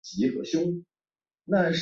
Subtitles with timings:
[0.01, 0.59] 克雷特
[1.47, 1.73] 维尔。